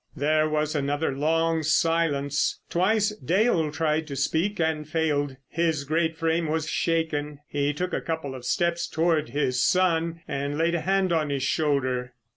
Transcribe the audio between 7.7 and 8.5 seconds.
took a couple of